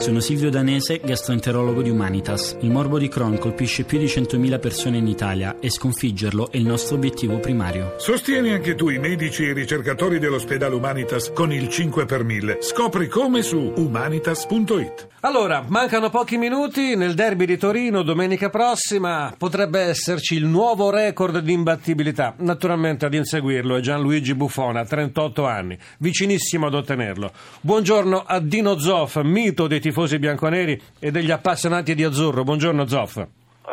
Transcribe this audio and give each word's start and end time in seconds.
Sono 0.00 0.20
Silvio 0.20 0.48
Danese, 0.48 0.98
gastroenterologo 1.04 1.82
di 1.82 1.90
Humanitas. 1.90 2.56
Il 2.60 2.70
morbo 2.70 2.96
di 2.96 3.08
Crohn 3.08 3.36
colpisce 3.36 3.84
più 3.84 3.98
di 3.98 4.06
100.000 4.06 4.58
persone 4.58 4.96
in 4.96 5.06
Italia 5.06 5.58
e 5.60 5.68
sconfiggerlo 5.68 6.50
è 6.50 6.56
il 6.56 6.64
nostro 6.64 6.96
obiettivo 6.96 7.38
primario. 7.38 7.96
Sostieni 7.98 8.50
anche 8.50 8.74
tu 8.74 8.88
i 8.88 8.98
medici 8.98 9.44
e 9.44 9.50
i 9.50 9.52
ricercatori 9.52 10.18
dell'ospedale 10.18 10.74
Humanitas 10.74 11.32
con 11.34 11.52
il 11.52 11.68
5 11.68 12.06
per 12.06 12.24
1000. 12.24 12.62
Scopri 12.62 13.08
come 13.08 13.42
su 13.42 13.58
humanitas.it. 13.76 15.08
Allora, 15.22 15.62
mancano 15.68 16.08
pochi 16.08 16.38
minuti, 16.38 16.96
nel 16.96 17.12
derby 17.12 17.44
di 17.44 17.58
Torino 17.58 18.00
domenica 18.02 18.48
prossima 18.48 19.34
potrebbe 19.36 19.80
esserci 19.80 20.34
il 20.34 20.46
nuovo 20.46 20.88
record 20.88 21.40
di 21.40 21.52
imbattibilità. 21.52 22.32
Naturalmente 22.38 23.04
ad 23.04 23.12
inseguirlo 23.12 23.76
è 23.76 23.80
Gianluigi 23.80 24.34
Buffon, 24.34 24.76
a 24.76 24.86
38 24.86 25.44
anni, 25.44 25.76
vicinissimo 25.98 26.68
ad 26.68 26.74
ottenerlo. 26.74 27.32
Buongiorno 27.60 28.24
a 28.26 28.40
Dino 28.40 28.78
Zoff, 28.78 29.20
mito 29.20 29.66
dei 29.66 29.78
tifosi 29.78 29.88
bianconeri 30.18 30.80
e 30.98 31.10
degli 31.10 31.30
appassionati 31.30 31.94
di 31.94 32.04
azzurro. 32.04 32.44
Buongiorno 32.44 32.86
Zoff. 32.86 33.16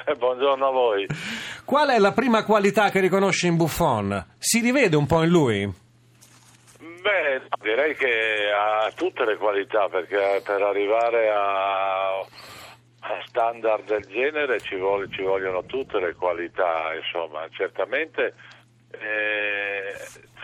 Eh, 0.06 0.14
buongiorno 0.16 0.68
a 0.68 0.72
voi. 0.72 1.08
Qual 1.66 1.90
è 1.90 1.98
la 1.98 2.12
prima 2.12 2.44
qualità 2.44 2.90
che 2.90 3.00
riconosce 3.00 3.48
in 3.48 3.56
Buffon? 3.56 4.26
Si 4.38 4.60
rivede 4.60 4.96
un 4.96 5.06
po' 5.06 5.24
in 5.24 5.30
lui? 5.30 5.86
Beh, 7.02 7.42
direi 7.62 7.96
che 7.96 8.52
ha 8.52 8.92
tutte 8.94 9.26
le 9.26 9.38
qualità 9.38 9.88
perché 9.88 10.42
per 10.44 10.62
arrivare 10.62 11.30
a, 11.30 12.20
a 12.20 13.24
standard 13.26 13.86
del 13.86 14.06
genere 14.06 14.60
ci, 14.60 14.76
vuole, 14.76 15.08
ci, 15.10 15.22
vogliono 15.22 15.64
tutte 15.64 16.00
le 16.00 16.14
qualità, 16.16 16.94
insomma, 16.96 17.48
certamente 17.52 18.34
eh, 18.92 19.96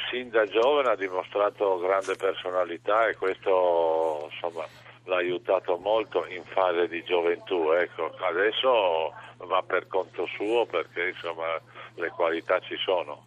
sin 0.10 0.30
da 0.30 0.46
giovane 0.46 0.90
ha 0.90 0.96
dimostrato 0.96 1.80
grande 1.80 2.16
personalità 2.16 3.08
e 3.08 3.16
questo 3.16 4.30
insomma, 4.32 4.66
l'ha 5.06 5.18
aiutato 5.18 5.78
molto 5.78 6.26
in 6.28 6.44
fase 6.46 6.88
di 6.88 7.04
gioventù, 7.04 7.72
ecco. 7.72 8.12
adesso 8.20 9.14
va 9.46 9.62
per 9.66 9.88
conto 9.88 10.26
suo 10.28 10.66
perché 10.66 11.10
insomma, 11.10 11.60
le 11.96 12.10
qualità 12.10 12.60
ci 12.60 12.76
sono. 12.78 13.26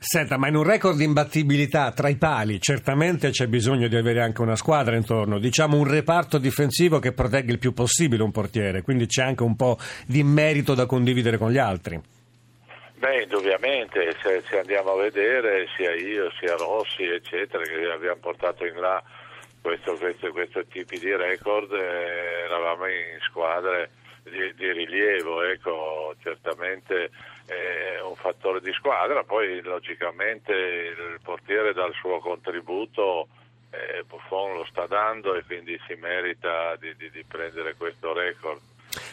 Senta, 0.00 0.38
ma 0.38 0.46
in 0.46 0.54
un 0.54 0.62
record 0.62 0.96
di 0.96 1.02
imbattibilità 1.02 1.90
tra 1.90 2.08
i 2.08 2.16
pali 2.16 2.60
certamente 2.60 3.30
c'è 3.30 3.48
bisogno 3.48 3.88
di 3.88 3.96
avere 3.96 4.22
anche 4.22 4.42
una 4.42 4.54
squadra 4.54 4.94
intorno, 4.94 5.40
diciamo 5.40 5.76
un 5.76 5.90
reparto 5.90 6.38
difensivo 6.38 7.00
che 7.00 7.12
protegga 7.12 7.50
il 7.50 7.58
più 7.58 7.72
possibile 7.72 8.22
un 8.22 8.30
portiere, 8.30 8.82
quindi 8.82 9.06
c'è 9.06 9.24
anche 9.24 9.42
un 9.42 9.56
po' 9.56 9.76
di 10.06 10.22
merito 10.22 10.74
da 10.74 10.86
condividere 10.86 11.36
con 11.36 11.50
gli 11.50 11.58
altri. 11.58 12.00
Beh, 12.98 13.22
indubbiamente, 13.22 14.14
se, 14.22 14.42
se 14.48 14.58
andiamo 14.58 14.92
a 14.92 15.02
vedere 15.02 15.66
sia 15.76 15.94
io 15.94 16.30
sia 16.38 16.54
Rossi, 16.56 17.04
eccetera, 17.04 17.62
che 17.62 17.90
abbiamo 17.92 18.18
portato 18.20 18.64
in 18.64 18.74
là 18.74 19.02
questo, 19.68 19.96
questo, 19.96 20.32
questo 20.32 20.64
tipo 20.66 20.96
di 20.96 21.14
record, 21.14 21.70
eh, 21.72 22.44
eravamo 22.46 22.86
in 22.86 23.18
squadre 23.28 23.90
di, 24.24 24.54
di 24.56 24.72
rilievo, 24.72 25.42
ecco, 25.42 26.14
certamente 26.22 27.10
è 27.44 28.00
un 28.02 28.14
fattore 28.14 28.60
di 28.60 28.72
squadra, 28.72 29.24
poi 29.24 29.60
logicamente 29.60 30.52
il 30.52 31.18
portiere 31.22 31.74
dà 31.74 31.84
il 31.84 31.92
suo 32.00 32.18
contributo, 32.18 33.28
eh, 33.70 34.04
Buffon 34.06 34.56
lo 34.56 34.64
sta 34.70 34.86
dando 34.86 35.34
e 35.34 35.44
quindi 35.44 35.78
si 35.86 35.94
merita 36.00 36.74
di, 36.76 36.94
di, 36.96 37.10
di 37.10 37.24
prendere 37.28 37.74
questo 37.76 38.14
record. 38.14 38.60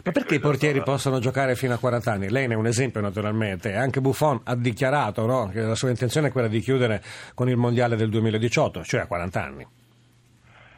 Ma 0.06 0.12
perché 0.14 0.36
i 0.36 0.40
portieri 0.40 0.82
possono 0.84 1.20
giocare 1.20 1.56
fino 1.56 1.74
a 1.74 1.78
40 1.78 2.12
anni? 2.12 2.30
Lei 2.30 2.48
ne 2.48 2.54
è 2.54 2.58
un 2.58 2.68
esempio 2.68 3.02
naturalmente, 3.02 3.74
anche 3.76 4.00
Buffon 4.00 4.40
ha 4.46 4.56
dichiarato 4.56 5.26
no, 5.26 5.50
che 5.50 5.60
la 5.60 5.76
sua 5.76 5.90
intenzione 5.90 6.30
è 6.30 6.32
quella 6.32 6.48
di 6.48 6.62
chiudere 6.62 7.04
con 7.34 7.50
il 7.50 7.58
Mondiale 7.58 7.98
del 7.98 8.10
2018, 8.10 8.84
cioè 8.84 9.02
a 9.02 9.08
40 9.08 9.44
anni. 9.44 9.68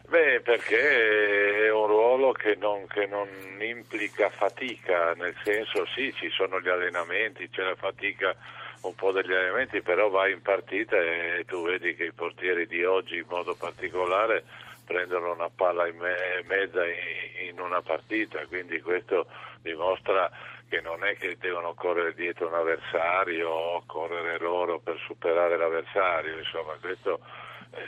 Beh, 0.09 0.39
perché 0.39 1.65
è 1.65 1.71
un 1.71 1.85
ruolo 1.85 2.31
che 2.31 2.55
non, 2.55 2.87
che 2.87 3.05
non, 3.07 3.27
implica 3.59 4.29
fatica, 4.29 5.13
nel 5.15 5.35
senso 5.43 5.85
sì, 5.87 6.13
ci 6.13 6.29
sono 6.29 6.61
gli 6.61 6.69
allenamenti, 6.69 7.49
c'è 7.49 7.63
la 7.63 7.75
fatica 7.75 8.33
un 8.81 8.95
po' 8.95 9.11
degli 9.11 9.33
allenamenti, 9.33 9.81
però 9.81 10.07
vai 10.07 10.31
in 10.31 10.41
partita 10.41 10.95
e 10.95 11.43
tu 11.45 11.65
vedi 11.65 11.93
che 11.95 12.05
i 12.05 12.13
portieri 12.13 12.67
di 12.67 12.85
oggi 12.85 13.17
in 13.17 13.25
modo 13.27 13.55
particolare 13.55 14.45
prendono 14.85 15.33
una 15.33 15.49
palla 15.53 15.85
in 15.87 15.97
me- 15.97 16.41
mezza 16.47 16.85
in, 16.85 17.59
una 17.59 17.81
partita, 17.81 18.45
quindi 18.45 18.79
questo 18.79 19.27
dimostra 19.61 20.31
che 20.69 20.79
non 20.79 21.03
è 21.03 21.17
che 21.17 21.35
devono 21.37 21.73
correre 21.73 22.13
dietro 22.13 22.47
un 22.47 22.53
avversario 22.53 23.49
o 23.49 23.83
correre 23.85 24.37
loro 24.39 24.79
per 24.79 24.97
superare 25.05 25.57
l'avversario, 25.57 26.37
insomma 26.37 26.77
questo 26.79 27.19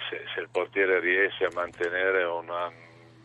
se, 0.10 0.24
se, 0.34 0.40
il 0.42 0.50
portiere 0.52 1.00
riesce 1.00 1.46
a 1.46 1.52
mantenere 1.54 2.24
una, 2.24 2.72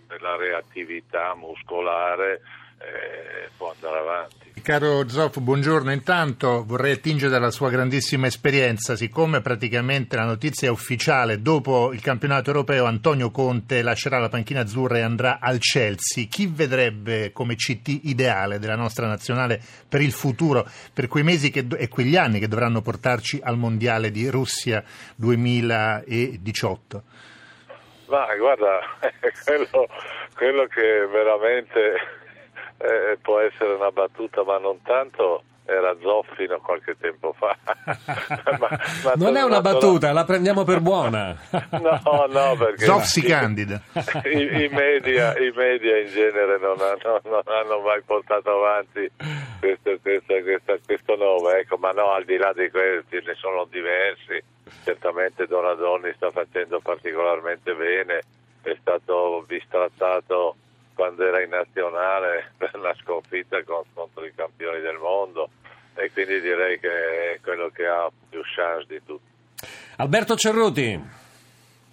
della 0.06 0.36
reattività 0.36 1.34
muscolare 1.34 2.40
eh, 2.78 3.48
può 3.56 3.72
andare 3.72 3.98
avanti. 3.98 4.44
Caro 4.64 5.06
Zoff, 5.10 5.40
buongiorno. 5.40 5.92
Intanto 5.92 6.64
vorrei 6.64 6.92
attingere 6.92 7.30
dalla 7.30 7.50
sua 7.50 7.68
grandissima 7.68 8.28
esperienza, 8.28 8.96
siccome 8.96 9.42
praticamente 9.42 10.16
la 10.16 10.24
notizia 10.24 10.68
è 10.68 10.70
ufficiale, 10.70 11.42
dopo 11.42 11.92
il 11.92 12.00
campionato 12.00 12.48
europeo 12.48 12.86
Antonio 12.86 13.30
Conte 13.30 13.82
lascerà 13.82 14.18
la 14.18 14.30
panchina 14.30 14.60
azzurra 14.60 14.96
e 14.96 15.02
andrà 15.02 15.38
al 15.38 15.58
Chelsea. 15.58 16.28
Chi 16.30 16.46
vedrebbe 16.46 17.30
come 17.32 17.56
CT 17.56 18.04
ideale 18.04 18.58
della 18.58 18.74
nostra 18.74 19.06
nazionale 19.06 19.60
per 19.86 20.00
il 20.00 20.12
futuro, 20.12 20.66
per 20.94 21.08
quei 21.08 21.24
mesi 21.24 21.50
che, 21.50 21.66
e 21.76 21.88
quegli 21.88 22.16
anni 22.16 22.38
che 22.38 22.48
dovranno 22.48 22.80
portarci 22.80 23.40
al 23.42 23.58
Mondiale 23.58 24.10
di 24.10 24.30
Russia 24.30 24.82
2018? 25.16 27.02
Ma 28.06 28.34
guarda, 28.36 28.78
quello, 29.44 29.88
quello 30.34 30.66
che 30.68 31.06
veramente 31.12 32.22
eh, 32.78 33.18
può 33.20 33.40
essere 33.40 33.74
una 33.74 33.90
battuta, 33.90 34.42
ma 34.44 34.58
non 34.58 34.80
tanto 34.82 35.42
era 35.66 35.96
Zoffino 36.00 36.58
qualche 36.60 36.96
tempo 36.98 37.32
fa. 37.32 37.56
ma, 38.58 38.68
ma 39.02 39.12
non 39.16 39.36
è 39.36 39.42
una 39.42 39.60
battuta, 39.60 40.12
la 40.12 40.24
prendiamo 40.24 40.62
per 40.64 40.80
buona. 40.80 41.34
no, 41.50 42.26
no, 42.28 42.56
perché 42.56 42.84
Zoff 42.84 43.04
si 43.04 43.22
candida. 43.22 43.80
I, 44.24 44.64
i, 44.64 44.68
media, 44.68 45.34
I, 45.38 45.52
media, 45.54 45.98
in 45.98 46.08
genere 46.08 46.58
non 46.58 46.76
hanno, 46.80 47.20
non 47.24 47.42
hanno 47.46 47.80
mai 47.80 48.02
portato 48.02 48.50
avanti 48.50 49.10
questo, 49.58 49.98
questo, 50.02 50.34
questo, 50.42 50.78
questo, 50.84 51.16
nome, 51.16 51.60
ecco, 51.60 51.76
ma 51.78 51.92
no, 51.92 52.10
al 52.10 52.24
di 52.24 52.36
là 52.36 52.52
di 52.52 52.68
questi 52.70 53.22
ne 53.24 53.34
sono 53.34 53.66
diversi. 53.70 54.42
Certamente 54.84 55.46
Donadoni 55.46 56.12
sta 56.16 56.30
facendo 56.30 56.80
particolarmente 56.80 57.74
bene, 57.74 58.20
è 58.62 58.76
stato 58.80 59.44
bistrattato 59.46 60.56
quando 60.94 61.26
era 61.26 61.42
in 61.42 61.50
nazionale 61.50 62.52
per 62.56 62.74
la 62.76 62.94
sconfitta 63.02 63.62
contro 63.64 64.24
i 64.24 64.32
campioni 64.34 64.80
del 64.80 64.98
mondo 64.98 65.50
e 65.94 66.10
quindi 66.12 66.40
direi 66.40 66.78
che 66.80 67.34
è 67.34 67.40
quello 67.40 67.70
che 67.72 67.86
ha 67.86 68.10
più 68.28 68.40
chance 68.42 68.86
di 68.88 69.00
tutti. 69.04 69.32
Alberto 69.96 70.34
Cerruti. 70.36 71.22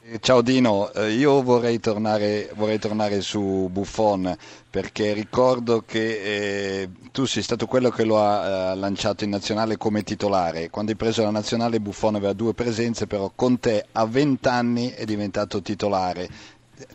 Eh, 0.03 0.19
ciao 0.19 0.41
Dino, 0.41 0.91
eh, 0.93 1.11
io 1.11 1.43
vorrei 1.43 1.79
tornare, 1.79 2.49
vorrei 2.55 2.79
tornare, 2.79 3.21
su 3.21 3.69
Buffon 3.71 4.35
perché 4.67 5.13
ricordo 5.13 5.83
che 5.85 6.81
eh, 6.81 6.89
tu 7.11 7.25
sei 7.25 7.43
stato 7.43 7.67
quello 7.67 7.91
che 7.91 8.03
lo 8.03 8.19
ha 8.19 8.71
eh, 8.71 8.75
lanciato 8.77 9.23
in 9.23 9.29
nazionale 9.29 9.77
come 9.77 10.01
titolare. 10.01 10.71
Quando 10.71 10.89
hai 10.89 10.97
preso 10.97 11.21
la 11.21 11.29
nazionale 11.29 11.79
Buffon 11.79 12.15
aveva 12.15 12.33
due 12.33 12.55
presenze, 12.55 13.05
però 13.05 13.31
con 13.35 13.59
te 13.59 13.85
a 13.91 14.07
20 14.07 14.47
anni 14.47 14.89
è 14.89 15.05
diventato 15.05 15.61
titolare 15.61 16.27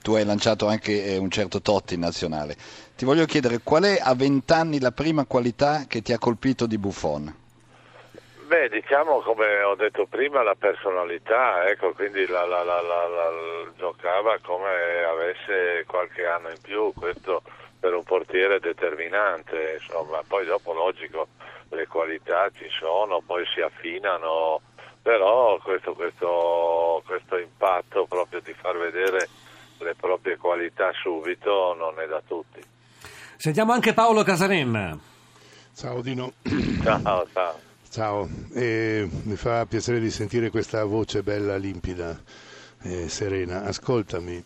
tu 0.03 0.15
hai 0.15 0.25
lanciato 0.25 0.67
anche 0.67 1.05
eh, 1.05 1.17
un 1.17 1.31
certo 1.31 1.61
Totti 1.61 1.95
in 1.95 2.01
nazionale. 2.01 2.57
Ti 2.97 3.05
voglio 3.05 3.25
chiedere 3.27 3.61
qual 3.63 3.85
è 3.85 3.99
a 4.01 4.15
vent'anni 4.15 4.81
la 4.81 4.93
prima 4.93 5.25
qualità 5.25 5.85
che 5.87 6.03
ti 6.03 6.13
ha 6.13 6.19
colpito 6.19 6.67
di 6.67 6.79
Buffon? 6.79 7.45
Beh, 8.47 8.69
diciamo 8.69 9.21
come 9.23 9.63
ho 9.63 9.75
detto 9.75 10.07
prima 10.07 10.43
la 10.43 10.55
personalità, 10.55 11.67
ecco, 11.69 11.93
quindi 11.93 12.27
la, 12.29 12.45
la, 12.47 12.63
la, 12.63 12.81
giocava 13.77 14.39
come 14.41 15.03
avesse 15.03 15.85
qualche 15.85 16.25
anno 16.27 16.51
in 16.51 16.61
più, 16.63 16.93
questo 16.93 17.43
per 17.81 17.93
un 17.93 18.05
portiere 18.05 18.61
determinante, 18.61 19.81
insomma, 19.81 20.23
poi 20.27 20.47
dopo 20.47 20.73
logico 20.73 21.27
le 21.71 21.89
qualità 21.89 22.49
ci 22.51 22.69
sono, 22.71 23.21
poi 23.21 23.45
si 23.53 23.61
affinano, 23.61 24.61
però 25.03 25.59
questo, 25.59 25.95
questo, 25.95 27.03
questo 27.05 27.39
impatto 27.39 28.07
proprio 28.07 28.41
di 28.41 28.53
far 28.55 28.77
vedere 28.79 29.29
le 29.79 29.95
proprie 29.95 30.37
qualità 30.37 30.91
subito 31.03 31.75
non 31.75 32.01
è 32.01 32.07
da 32.07 32.23
tutti. 32.27 32.61
Sentiamo 33.37 33.73
anche 33.73 33.93
Paolo 33.93 34.23
Casarenna. 34.23 34.99
Ciao 35.75 36.01
Dino. 36.01 36.33
Ciao, 36.83 37.27
ciao. 37.33 37.61
Ciao, 37.89 38.29
eh, 38.53 39.09
mi 39.23 39.37
fa 39.37 39.65
piacere 39.65 40.01
di 40.01 40.11
sentire 40.11 40.51
questa 40.51 40.85
voce 40.85 41.23
bella, 41.23 41.57
limpida, 41.57 42.19
eh, 42.83 43.09
serena. 43.09 43.63
Ascoltami, 43.63 44.43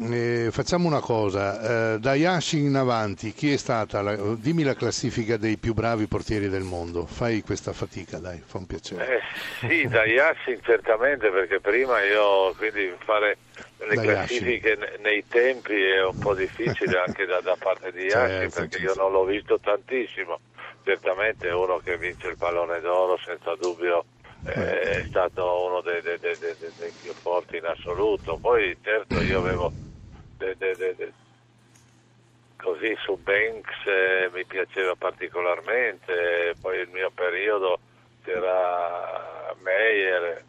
eh, 0.00 0.48
facciamo 0.50 0.86
una 0.86 1.00
cosa, 1.00 1.94
eh, 1.94 1.98
da 1.98 2.14
Yashin 2.14 2.64
in 2.64 2.76
avanti, 2.76 3.32
chi 3.32 3.52
è 3.52 3.56
stata, 3.58 4.00
la, 4.00 4.16
dimmi 4.36 4.62
la 4.62 4.74
classifica 4.74 5.36
dei 5.36 5.58
più 5.58 5.74
bravi 5.74 6.06
portieri 6.06 6.48
del 6.48 6.62
mondo, 6.62 7.04
fai 7.04 7.42
questa 7.42 7.72
fatica 7.72 8.18
dai, 8.18 8.42
fa 8.44 8.58
un 8.58 8.66
piacere. 8.66 9.18
Eh, 9.18 9.20
sì, 9.58 9.86
da 9.88 10.04
Yashin 10.04 10.60
certamente, 10.62 11.30
perché 11.30 11.60
prima 11.60 12.02
io 12.02 12.54
quindi 12.56 12.94
fare 13.04 13.36
le 13.86 13.94
Da 13.94 14.02
classifiche 14.02 14.76
ne- 14.76 14.98
nei 15.02 15.24
tempi 15.28 15.74
è 15.74 16.04
un 16.04 16.18
po' 16.18 16.34
difficile 16.34 16.98
anche 17.06 17.26
da, 17.26 17.40
da 17.40 17.56
parte 17.58 17.92
di 17.92 18.04
Yashin, 18.04 18.50
Certo, 18.50 18.60
perché 18.60 18.76
sì, 18.78 18.82
io 18.84 18.94
non 18.94 19.12
l'ho 19.12 19.24
visto 19.24 19.58
tantissimo. 19.58 20.38
Certamente 20.84 21.48
è 21.48 21.52
uno 21.52 21.78
che 21.78 21.98
vince 21.98 22.28
il 22.28 22.36
pallone 22.36 22.80
d'oro, 22.80 23.18
senza 23.24 23.54
dubbio 23.56 24.04
è 24.42 25.04
stato 25.08 25.64
uno 25.64 25.80
dei, 25.80 26.02
dei- 26.02 26.18
dei- 26.18 26.36
dei- 26.38 26.92
più 27.00 27.14
forti 27.22 27.56
in 27.56 27.64
assoluto. 27.66 28.38
Poi 28.38 28.76
certo 28.82 29.20
io 29.20 29.38
avevo 29.38 29.72
così 32.56 32.96
su 33.02 33.16
Banks 33.22 33.86
eh, 33.86 34.30
mi 34.32 34.44
piaceva 34.44 34.94
particolarmente, 34.96 36.56
poi 36.60 36.78
il 36.78 36.88
mio 36.88 37.10
periodo 37.10 37.80
c'era 38.22 39.54
Meyer, 39.62 40.44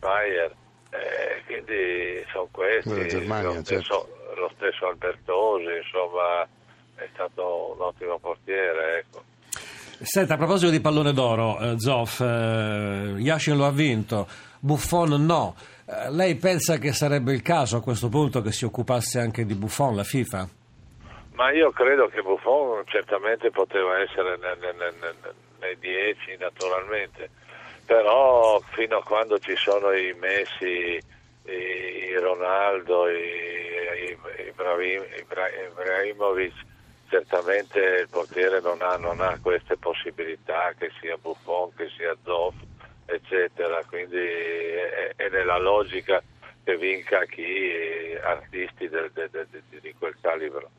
Meyer 0.00 0.56
eh, 0.90 1.42
quindi 1.46 2.24
sono 2.32 2.48
questi, 2.50 3.08
Germania, 3.08 3.54
lo, 3.54 3.62
stesso, 3.62 4.08
lo 4.34 4.50
stesso 4.56 4.86
Albertosi, 4.86 5.76
insomma 5.76 6.48
è 6.96 7.08
stato 7.12 7.72
un 7.74 7.80
ottimo 7.80 8.18
portiere. 8.18 8.98
Ecco. 8.98 9.24
Senta, 10.02 10.34
a 10.34 10.36
proposito 10.38 10.70
di 10.70 10.80
pallone 10.80 11.12
d'oro, 11.12 11.58
eh, 11.60 11.74
Zoff, 11.78 12.20
eh, 12.20 13.14
Yashin 13.18 13.56
lo 13.56 13.66
ha 13.66 13.70
vinto, 13.70 14.26
Buffon 14.58 15.24
no. 15.26 15.54
Eh, 15.86 16.10
lei 16.10 16.36
pensa 16.36 16.78
che 16.78 16.92
sarebbe 16.92 17.32
il 17.34 17.42
caso 17.42 17.76
a 17.76 17.82
questo 17.82 18.08
punto 18.08 18.40
che 18.40 18.50
si 18.50 18.64
occupasse 18.64 19.18
anche 19.18 19.44
di 19.44 19.54
Buffon, 19.54 19.94
la 19.96 20.04
FIFA? 20.04 20.48
Ma 21.32 21.52
io 21.52 21.70
credo 21.72 22.08
che 22.08 22.22
Buffon 22.22 22.82
certamente 22.86 23.50
poteva 23.50 23.98
essere 24.00 24.38
nel- 24.38 24.58
nel- 24.60 24.94
nel- 25.00 25.34
nei 25.60 25.76
10 25.78 26.36
naturalmente, 26.38 27.28
però 27.84 28.58
fino 28.72 28.96
a 28.98 29.02
quando 29.02 29.38
ci 29.38 29.54
sono 29.56 29.92
i 29.92 30.14
Messi, 30.18 30.98
i, 31.44 31.52
i 31.52 32.14
Ronaldo, 32.18 33.06
i, 33.08 33.18
i, 34.08 34.16
Ibrahim- 34.48 35.06
Ibra- 35.18 35.48
Ibrahimovic, 35.70 36.52
certamente 37.10 37.78
il 37.78 38.08
portiere 38.08 38.60
non 38.60 38.80
ha, 38.80 38.96
non 38.96 39.20
ha 39.20 39.38
queste 39.40 39.76
possibilità, 39.76 40.72
che 40.78 40.90
sia 41.00 41.16
Buffon, 41.18 41.74
che 41.74 41.88
sia 41.96 42.16
Zoff, 42.22 42.54
eccetera, 43.04 43.84
quindi 43.84 44.16
è, 44.16 45.12
è 45.16 45.28
nella 45.28 45.58
logica 45.58 46.22
che 46.62 46.76
vinca 46.76 47.24
chi 47.26 48.16
artisti 48.22 48.88
del- 48.88 49.10
de- 49.12 49.28
de- 49.30 49.46
de- 49.50 49.80
di 49.80 49.94
quel 49.98 50.16
calibro. 50.20 50.70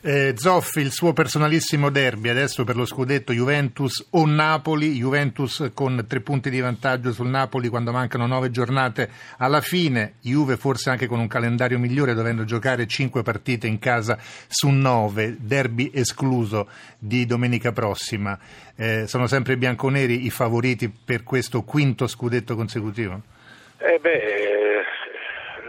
Eh, 0.00 0.34
Zoffi, 0.36 0.80
il 0.80 0.90
suo 0.90 1.12
personalissimo 1.12 1.90
derby 1.90 2.28
adesso 2.28 2.64
per 2.64 2.76
lo 2.76 2.84
scudetto 2.84 3.32
Juventus 3.32 4.06
o 4.10 4.26
Napoli, 4.26 4.94
Juventus 4.94 5.70
con 5.72 6.04
tre 6.08 6.20
punti 6.20 6.50
di 6.50 6.60
vantaggio 6.60 7.12
sul 7.12 7.28
Napoli 7.28 7.68
quando 7.68 7.92
mancano 7.92 8.26
nove 8.26 8.50
giornate 8.50 9.08
alla 9.38 9.60
fine, 9.60 10.14
Juve 10.20 10.56
forse 10.56 10.90
anche 10.90 11.06
con 11.06 11.18
un 11.18 11.28
calendario 11.28 11.78
migliore 11.78 12.14
dovendo 12.14 12.44
giocare 12.44 12.86
cinque 12.86 13.22
partite 13.22 13.66
in 13.66 13.78
casa 13.78 14.18
su 14.48 14.68
nove, 14.68 15.36
derby 15.38 15.90
escluso 15.94 16.68
di 16.98 17.26
domenica 17.26 17.72
prossima. 17.72 18.38
Eh, 18.74 19.06
sono 19.06 19.26
sempre 19.26 19.52
i 19.52 19.56
bianconeri 19.56 20.24
i 20.24 20.30
favoriti 20.30 20.88
per 20.88 21.22
questo 21.22 21.62
quinto 21.62 22.06
scudetto 22.06 22.56
consecutivo? 22.56 23.20
Eh 23.78 23.98
beh, 24.00 24.10
eh, 24.10 24.71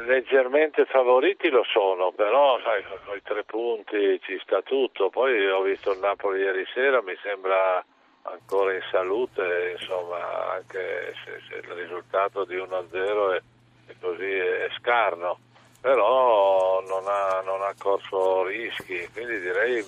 leggermente 0.05 0.85
favoriti 0.85 1.49
lo 1.49 1.63
sono, 1.63 2.11
però 2.11 2.59
sai, 2.61 2.83
con 3.05 3.15
i 3.15 3.21
tre 3.21 3.43
punti 3.43 4.19
ci 4.21 4.39
sta 4.43 4.61
tutto. 4.61 5.09
Poi 5.09 5.47
ho 5.47 5.61
visto 5.61 5.91
il 5.91 5.99
Napoli 5.99 6.41
ieri 6.41 6.65
sera, 6.73 7.01
mi 7.01 7.15
sembra 7.21 7.83
ancora 8.23 8.73
in 8.73 8.83
salute, 8.89 9.75
insomma, 9.77 10.51
anche 10.53 11.13
se, 11.23 11.41
se 11.49 11.55
il 11.55 11.73
risultato 11.73 12.45
di 12.45 12.55
1-0 12.55 13.35
è, 13.35 13.41
è 13.87 13.95
così 13.99 14.31
è 14.31 14.69
scarno, 14.79 15.39
però 15.81 16.81
non 16.87 17.03
ha, 17.07 17.41
non 17.43 17.61
ha 17.61 17.73
corso 17.77 18.45
rischi, 18.45 19.07
quindi 19.11 19.39
direi 19.39 19.83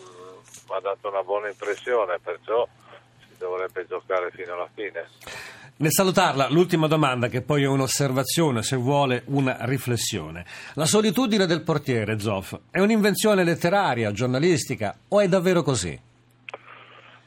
mi 0.68 0.76
ha 0.76 0.80
dato 0.80 1.10
una 1.10 1.24
buona 1.24 1.48
impressione, 1.48 2.20
perciò 2.20 2.68
si 3.20 3.38
dovrebbe 3.38 3.86
giocare 3.86 4.32
fino 4.32 4.54
alla 4.54 4.70
fine. 4.74 5.08
Nel 5.77 5.92
salutarla, 5.92 6.48
l'ultima 6.51 6.88
domanda, 6.88 7.27
che 7.27 7.42
poi 7.42 7.63
è 7.63 7.68
un'osservazione, 7.68 8.63
se 8.63 8.77
vuole 8.77 9.24
una 9.25 9.57
riflessione. 9.62 10.45
La 10.75 10.86
solitudine 10.86 11.45
del 11.45 11.63
portiere, 11.63 12.18
Zoff, 12.18 12.56
è 12.72 12.80
un'invenzione 12.80 13.44
letteraria, 13.44 14.13
giornalistica, 14.13 14.95
o 15.10 15.19
è 15.19 15.27
davvero 15.27 15.63
così? 15.63 16.00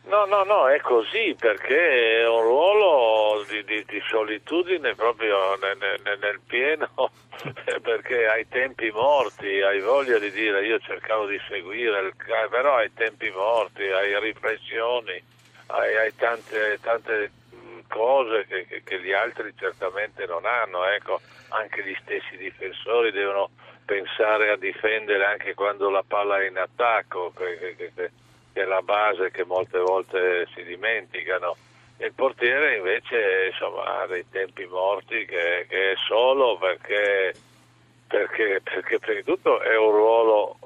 No, 0.07 0.25
no, 0.25 0.45
no, 0.45 0.67
è 0.67 0.81
così 0.81 1.37
perché 1.39 2.23
è 2.23 2.27
un 2.27 2.41
ruolo 2.41 3.45
di, 3.51 3.63
di- 3.65 3.85
di 3.87 4.01
solitudine 4.09 4.95
proprio 4.95 5.37
nel, 5.61 5.77
nel- 6.03 6.19
nel 6.19 6.41
pieno, 6.47 6.89
perché 7.83 8.27
hai 8.29 8.49
tempi 8.49 8.91
morti, 8.91 9.61
hai 9.61 9.81
voglia 9.83 10.19
di 10.19 10.31
dire 10.31 10.65
io 10.65 10.79
cercavo 10.79 11.27
di 11.27 11.39
seguire, 11.51 12.01
il 12.01 12.15
però 12.49 12.77
hai 12.77 12.91
tempi 12.95 13.29
morti, 13.29 13.83
hai 13.83 14.19
riflessioni, 14.21 15.23
hai, 15.67 15.97
hai 15.99 16.15
tante, 16.17 16.79
tante 16.81 17.31
cose 17.89 18.47
che, 18.47 18.67
che- 18.67 18.83
che 18.85 19.01
gli 19.01 19.13
altri 19.13 19.53
certamente 19.59 20.27
non 20.27 20.45
hanno, 20.47 20.85
ecco, 20.87 21.21
anche 21.49 21.83
gli 21.85 21.97
stessi 22.03 22.37
difensori 22.37 23.11
devono 23.11 23.51
pensare 23.85 24.51
a 24.51 24.57
difendere 24.57 25.25
anche 25.25 25.55
quando 25.55 25.89
la 25.91 26.05
palla 26.07 26.41
è 26.41 26.47
in 26.47 26.59
attacco, 26.59 27.33
che- 27.37 27.75
che- 27.77 28.11
è 28.53 28.65
la 28.65 28.83
base 28.83 29.31
che 29.31 29.45
molte 29.45 29.79
volte 29.79 30.47
si 30.55 30.63
dimenticano. 30.65 31.57
Il 31.99 32.13
portiere 32.13 32.77
invece 32.77 33.49
insomma, 33.51 34.01
ha 34.03 34.07
dei 34.07 34.25
tempi 34.31 34.65
morti 34.67 35.25
che, 35.25 35.67
che 35.69 35.93
è 35.93 35.95
solo 36.07 36.57
perché, 36.59 37.35
perché, 38.07 38.61
perché 38.63 38.99
prima 38.99 39.19
di 39.21 39.25
tutto 39.25 39.61
è 39.61 39.77
un 39.77 39.91
ruolo 39.91 40.57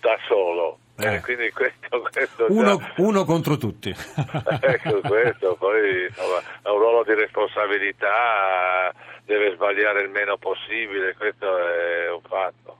da 0.00 0.18
solo. 0.26 0.78
Eh. 1.06 1.20
Quindi 1.20 1.50
questo, 1.50 2.00
questo 2.12 2.46
già- 2.46 2.52
Uno, 2.52 2.80
uno 2.96 3.24
contro 3.24 3.56
tutti. 3.56 3.90
ecco 4.60 5.00
questo, 5.00 5.56
poi 5.58 6.06
insomma, 6.08 6.38
è 6.62 6.68
un 6.68 6.78
ruolo 6.78 7.04
di 7.04 7.14
responsabilità, 7.14 8.92
deve 9.24 9.52
sbagliare 9.54 10.02
il 10.02 10.10
meno 10.10 10.36
possibile, 10.38 11.14
questo 11.16 11.46
è 11.46 12.10
un 12.10 12.20
fatto. 12.28 12.78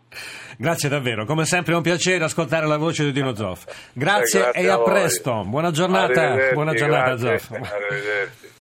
Grazie 0.58 0.88
davvero, 0.88 1.24
come 1.24 1.44
sempre 1.44 1.72
è 1.72 1.76
un 1.76 1.82
piacere 1.82 2.24
ascoltare 2.24 2.66
la 2.66 2.76
voce 2.76 3.04
di 3.04 3.12
Dino 3.12 3.34
Zoff. 3.34 3.64
Grazie, 3.92 4.40
Eh, 4.40 4.42
grazie 4.42 4.62
e 4.62 4.68
a, 4.68 4.74
a 4.74 4.82
presto, 4.82 5.42
buona 5.46 5.70
giornata, 5.70 6.50
buona 6.52 6.74
giornata 6.74 7.14
grazie. 7.14 7.38
Zoff. 7.38 8.58